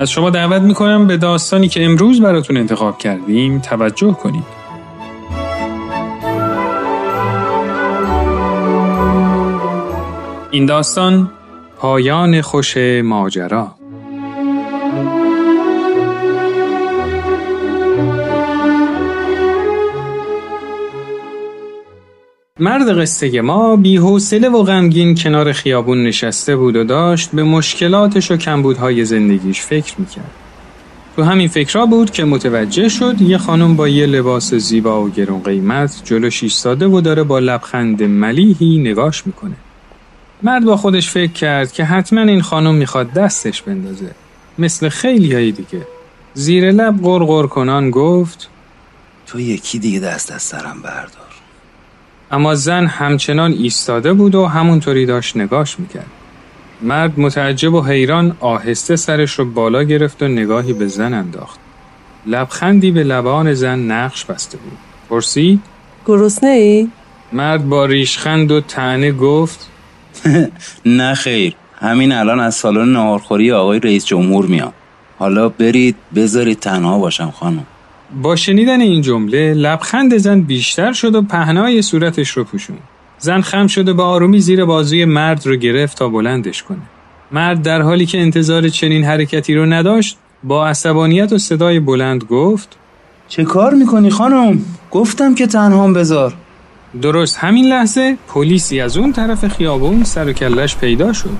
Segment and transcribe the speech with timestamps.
[0.00, 4.58] از شما دعوت می‌کنم به داستانی که امروز براتون انتخاب کردیم توجه کنید.
[10.50, 11.30] این داستان
[11.78, 13.77] پایان خوش ماجرا
[22.60, 28.36] مرد قصه ما بی‌حوصله و غمگین کنار خیابون نشسته بود و داشت به مشکلاتش و
[28.36, 30.30] کمبودهای زندگیش فکر می‌کرد.
[31.16, 35.42] تو همین فکرها بود که متوجه شد یه خانم با یه لباس زیبا و گرون
[35.42, 39.56] قیمت جلوش ایستاده و داره با لبخند ملیحی نگاش می‌کنه.
[40.42, 44.10] مرد با خودش فکر کرد که حتما این خانم می‌خواد دستش بندازه
[44.58, 45.86] مثل خیلی های دیگه
[46.34, 48.48] زیر لب غرغر کنان گفت
[49.26, 51.27] تو یکی دیگه دست از سرم بردار
[52.30, 56.06] اما زن همچنان ایستاده بود و همونطوری داشت نگاش می‌کرد.
[56.82, 61.60] مرد متعجب و حیران آهسته سرش رو بالا گرفت و نگاهی به زن انداخت.
[62.26, 64.78] لبخندی به لبان زن نقش بسته بود.
[65.10, 65.60] پرسید؟
[66.06, 66.88] گرسنه ای؟
[67.32, 69.68] مرد با ریشخند و تنه گفت
[70.86, 71.54] نه خیر.
[71.80, 74.72] همین الان از سالن نهارخوری آقای رئیس جمهور میام.
[75.18, 77.66] حالا برید بذارید تنها باشم خانم.
[78.22, 82.78] با شنیدن این جمله لبخند زن بیشتر شد و پهنای صورتش رو پوشون.
[83.18, 86.78] زن خم شده با آرومی زیر بازوی مرد رو گرفت تا بلندش کنه.
[87.32, 92.76] مرد در حالی که انتظار چنین حرکتی رو نداشت با عصبانیت و صدای بلند گفت
[93.28, 96.34] چه کار می‌کنی خانم؟ گفتم که تنهام بذار.
[97.02, 101.30] درست همین لحظه پلیسی از اون طرف خیابون سر و کلش پیدا شد.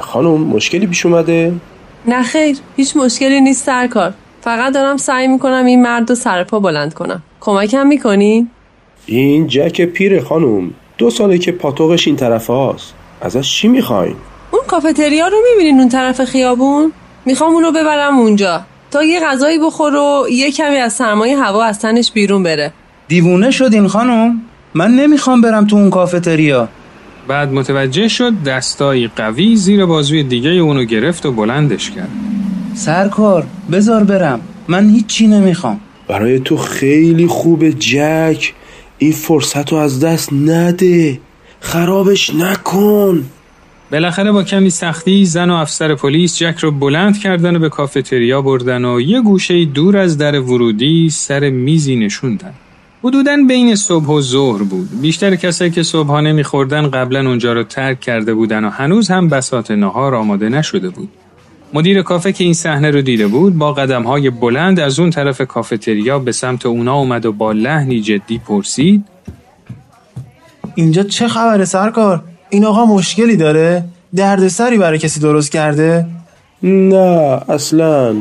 [0.00, 1.54] خانم مشکلی پیش اومده؟
[2.06, 4.14] نه خیر هیچ مشکلی نیست سرکار.
[4.40, 7.22] فقط دارم سعی می‌کنم این مرد رو سر پا بلند کنم.
[7.40, 8.48] کمکم می‌کنی؟
[9.06, 12.94] این جک پیر خانم دو ساله که پاتوقش این طرف هاست.
[13.20, 14.16] ازش چی می‌خواین؟
[14.50, 16.92] اون کافتریا رو می‌بینین اون طرف خیابون؟
[17.24, 18.60] می‌خوام اونو ببرم اونجا.
[18.90, 22.72] تا یه غذایی بخور و یه کمی از سرمایه هوا از تنش بیرون بره.
[23.08, 24.40] دیوونه شدین خانم
[24.74, 26.68] من نمی‌خوام برم تو اون کافتریا.
[27.28, 32.29] بعد متوجه شد دستایی قوی زیر بازوی دیگه اونو گرفت و بلندش کرد.
[32.74, 34.40] سرکار بذار برم.
[34.68, 35.80] من هیچی نمی‌خوام.
[36.08, 38.54] برای تو خیلی خوبه جک.
[38.98, 41.20] این فرصت رو از دست نده.
[41.60, 43.24] خرابش نکن.
[43.92, 48.42] بالاخره با کمی سختی زن و افسر پلیس جک رو بلند کردن و به کافتریا
[48.42, 52.52] بردن و یه گوشه دور از در ورودی سر میزی نشوندن.
[53.04, 54.88] حدودا بین صبح و ظهر بود.
[55.00, 59.70] بیشتر کسایی که صبحانه میخوردن قبلا اونجا رو ترک کرده بودن و هنوز هم بسات
[59.70, 61.08] نهار آماده نشده بود.
[61.74, 65.40] مدیر کافه که این صحنه رو دیده بود با قدم های بلند از اون طرف
[65.42, 69.04] کافتریا به سمت اونا اومد و با لحنی جدی پرسید
[70.74, 73.84] اینجا چه خبره سرکار؟ این آقا مشکلی داره؟
[74.16, 76.06] دردسری برای کسی درست کرده؟
[76.62, 78.14] نه اصلا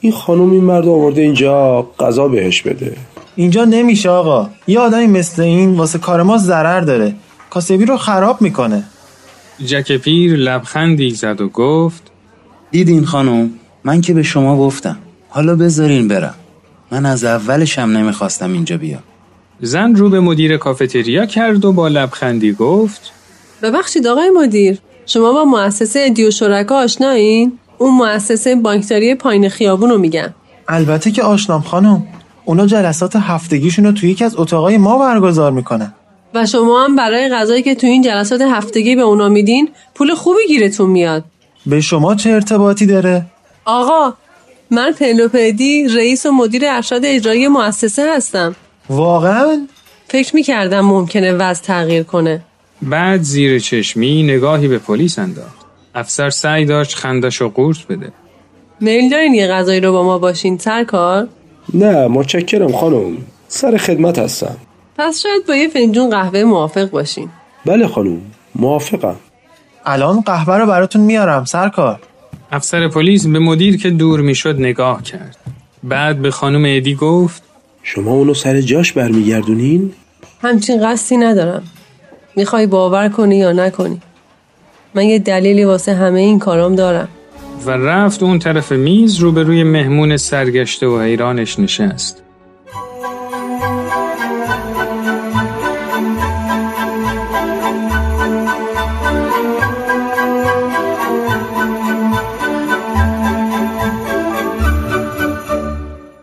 [0.00, 2.96] این خانم این مرد آورده اینجا غذا بهش بده
[3.36, 7.14] اینجا نمیشه آقا یه آدمی مثل این واسه کار ما ضرر داره
[7.50, 8.82] کاسبی رو خراب می‌کنه
[9.66, 12.10] جک پیر لبخندی زد و گفت
[12.70, 13.50] دیدین خانم؟
[13.84, 14.98] من که به شما گفتم.
[15.28, 16.34] حالا بذارین برم.
[16.90, 19.02] من از اولشم نمی‌خواستم اینجا بیام.
[19.60, 23.12] زن رو به مدیر کافتریا کرد و با لبخندی گفت
[23.62, 29.98] ببخشید آقای مدیر شما با مؤسسه ادیو شرکا آشنایین؟ اون مؤسسه بانکداری پایین خیابون رو
[29.98, 30.34] میگم
[30.68, 32.06] البته که آشنام خانم
[32.44, 35.94] اونا جلسات هفتگیشون رو توی یکی از اتاقای ما برگزار می‌کنن.
[36.34, 40.46] و شما هم برای غذایی که توی این جلسات هفتگی به اونا میدین پول خوبی
[40.48, 41.24] گیرتون میاد.
[41.66, 43.26] به شما چه ارتباطی داره؟
[43.64, 44.14] آقا
[44.70, 48.56] من پلوپدی رئیس و مدیر ارشد اجرایی مؤسسه هستم.
[48.90, 49.66] واقعا؟
[50.08, 52.42] فکر می‌کردم ممکنه وضع تغییر کنه.
[52.82, 55.66] بعد زیر چشمی نگاهی به پلیس انداخت.
[55.94, 58.12] افسر سعی داشت خندش و قورت بده.
[58.80, 61.28] میل دارین یه غذایی رو با ما باشین سرکار؟
[61.74, 63.16] نه متشکرم خانم.
[63.48, 64.56] سر خدمت هستم.
[64.98, 67.28] پس شاید با یه فنجون قهوه موافق باشین.
[67.66, 68.20] بله خانم
[68.54, 69.16] موافقم.
[69.86, 72.00] الان قهوه رو براتون میارم سرکار.
[72.52, 75.36] افسر پلیس به مدیر که دور می‌شد نگاه کرد.
[75.82, 77.42] بعد به خانم ادی گفت
[77.82, 79.92] شما اونو سر جاش برمیگردونین؟
[80.42, 81.62] همچین قصدی ندارم.
[82.36, 84.00] می‌خوای باور کنی یا نکنی.
[84.94, 87.08] من یه دلیلی واسه همه این کارام دارم.
[87.66, 92.22] و رفت اون طرف میز روبروی مهمون سرگشته و حیرانش نشست.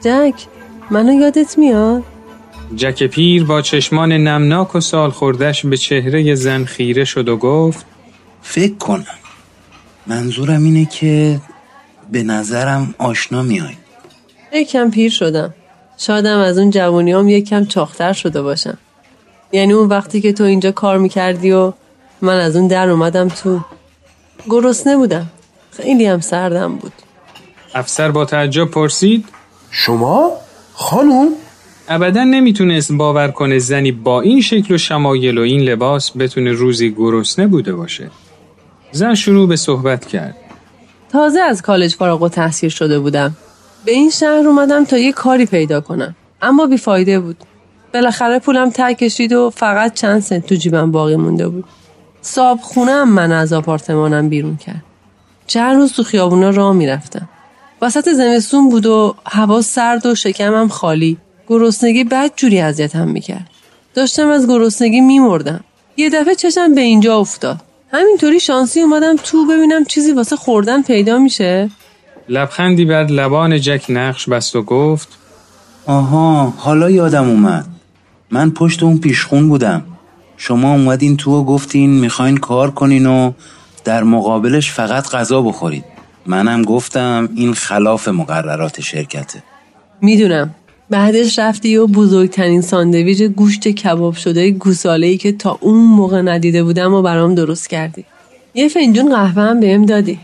[0.00, 0.34] جک
[0.90, 2.02] منو یادت میاد؟
[2.76, 7.86] جک پیر با چشمان نمناک و سال خوردش به چهره زن خیره شد و گفت
[8.42, 9.04] فکر کنم
[10.06, 11.40] منظورم اینه که
[12.12, 13.74] به نظرم آشنا میای.
[14.52, 15.54] یکم پیر شدم.
[15.98, 18.78] شادم از اون جوانیام یکم چاختر شده باشم.
[19.52, 21.72] یعنی اون وقتی که تو اینجا کار می‌کردی و
[22.20, 23.60] من از اون در اومدم تو
[24.48, 25.26] گرسنه بودم.
[25.70, 26.92] خیلی هم سردم بود.
[27.74, 29.24] افسر با تعجب پرسید
[29.70, 30.32] شما؟
[30.72, 31.28] خانوم؟
[31.88, 36.90] ابدا نمی‌تونست باور کنه زنی با این شکل و شمایل و این لباس بتونه روزی
[36.90, 38.10] گرسنه بوده باشه.
[38.92, 40.36] زن شروع به صحبت کرد.
[41.12, 43.36] تازه از کالج فارغ و تحصیل شده بودم.
[43.84, 46.16] به این شهر اومدم تا یه کاری پیدا کنم.
[46.42, 47.36] اما بیفایده بود.
[47.94, 51.64] بالاخره پولم ته کشید و فقط چند سنت تو جیبم باقی مونده بود.
[52.22, 54.82] صاحب خونم من از آپارتمانم بیرون کرد.
[55.46, 57.28] چند روز تو خیابونا راه می‌رفتم.
[57.82, 61.16] وسط زمستون بود و هوا سرد و شکمم خالی.
[61.48, 63.50] گرسنگی بد جوری اذیتم می‌کرد.
[63.94, 65.60] داشتم از گرسنگی میمردم.
[65.96, 67.56] یه دفعه چشم به اینجا افتاد.
[67.92, 71.70] همینطوری شانسی اومدم تو ببینم چیزی واسه خوردن پیدا میشه.
[72.28, 75.08] لبخندی بر لبان جک نقش بست و گفت
[75.86, 77.66] آها حالا یادم اومد.
[78.30, 79.82] من پشت اون پیشخون بودم.
[80.36, 83.32] شما اومدین تو و گفتین می‌خواین کار کنین و
[83.84, 85.84] در مقابلش فقط غذا بخورید.
[86.26, 89.42] منم گفتم این خلاف مقررات شرکته.
[90.00, 90.54] می‌دونم.
[90.90, 96.62] بعدش رفتی و بزرگترین ساندویج گوشت کباب شده گوساله ای که تا اون موقع ندیده
[96.62, 98.04] بودم و برام درست کردی.
[98.54, 100.18] یه فنجون قهوه هم بهم دادی.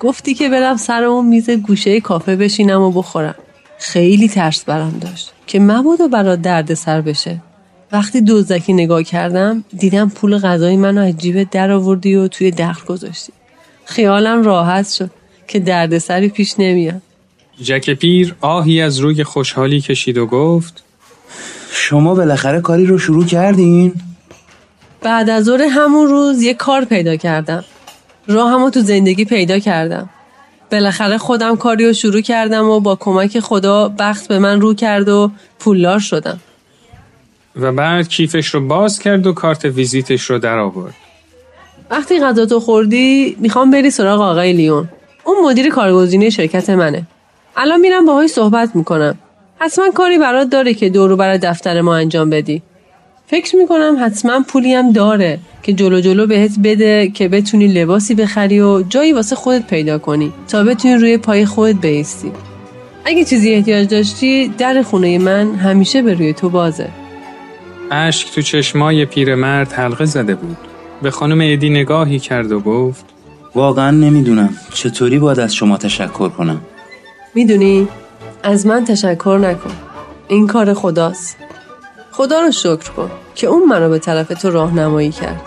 [0.00, 3.34] گفتی که برم سر اون میز گوشه کافه بشینم و بخورم.
[3.78, 7.42] خیلی ترس برام داشت که مبادا برات درد سر بشه.
[7.92, 12.86] وقتی دزدکی نگاه کردم دیدم پول غذای منو از جیب در آوردی و توی دخل
[12.86, 13.32] گذاشتی.
[13.84, 15.10] خیالم راحت شد.
[15.52, 17.02] که دردسری پیش نمیاد.
[17.62, 20.82] جک پیر آهی از روی خوشحالی کشید و گفت
[21.72, 23.92] شما بالاخره کاری رو شروع کردین؟
[25.02, 27.64] بعد از ظهر همون روز یه کار پیدا کردم.
[28.28, 30.10] راهمو تو زندگی پیدا کردم.
[30.72, 35.08] بالاخره خودم کاری رو شروع کردم و با کمک خدا بخت به من رو کرد
[35.08, 36.40] و پولدار شدم.
[37.56, 40.94] و بعد کیفش رو باز کرد و کارت ویزیتش رو در آورد
[41.90, 44.88] وقتی غذا تو خوردی می‌خوام بری سراغ آقای لیون.
[45.32, 47.02] اون مدیر کارگزینی شرکت منه.
[47.56, 49.18] الان میرم باهاش صحبت می‌کنم.
[49.58, 52.62] حتما کاری برات داره که دورو برای دفتر ما انجام بدی.
[53.26, 58.60] فکر می‌کنم حتما پولی هم داره که جلو جلو بهت بده که بتونی لباسی بخری
[58.60, 62.32] و جایی واسه خودت پیدا کنی تا بتونی روی پای خودت بیستی
[63.04, 66.88] اگه چیزی احتیاج داشتی در خونه من همیشه به روی تو بازه.
[67.90, 70.56] اشک تو چشمای پیرمرد حلقه زده بود.
[71.02, 73.04] به خانم ادی نگاهی کرد و گفت
[73.54, 74.54] واقعا نمی‌دونم.
[74.74, 76.60] چطوری باید از شما تشکر کنم؟
[77.34, 77.88] می‌دونی؟
[78.42, 79.70] از من تشکر نکن.
[80.28, 81.36] این کار خداست.
[82.12, 85.40] خدا رو شکر کن که اون منو به طرف تو راهنمایی کرد.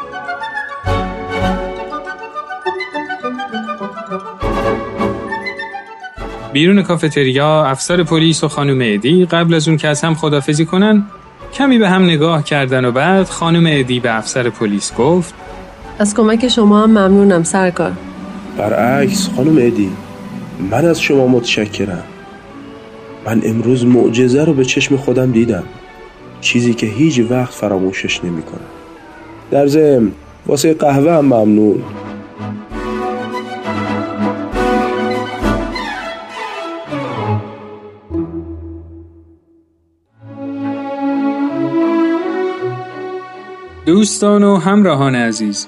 [6.54, 11.06] بیرون کافتریا افسر پلیس و خانم ادی قبل از اون که از هم خدافزی کنن
[11.54, 15.34] کمی به هم نگاه کردن و بعد خانم ادی به افسر پلیس گفت
[16.00, 17.92] از کمک شما هم ممنونم سرکار.
[18.58, 19.92] برعکس خانم ادی
[20.72, 22.04] من از شما متشکرم.
[23.26, 25.64] من امروز معجزه رو به چشم خودم دیدم.
[26.42, 28.60] چیزی که هیچ وقت فراموشش نمی‌کنم.
[29.52, 30.12] در ضمن
[30.48, 31.84] واسه قهوه هم ممنون.
[43.86, 45.68] دوستان و همراهان عزیز